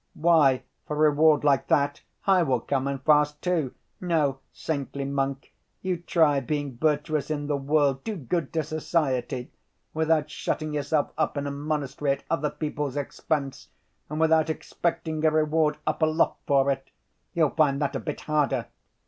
[0.15, 3.75] Why, for reward like that I will come and fast too!
[3.99, 9.51] No, saintly monk, you try being virtuous in the world, do good to society,
[9.93, 13.67] without shutting yourself up in a monastery at other people's expense,
[14.09, 18.65] and without expecting a reward up aloft for it—you'll find that a bit harder.